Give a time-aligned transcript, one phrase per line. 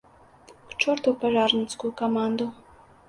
[0.71, 2.49] К чорту пажарніцкую каманду!